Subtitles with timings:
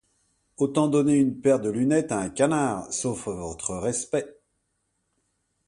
[0.57, 4.35] Autant donner une paire de lunettes à un canard, sauf votre respect.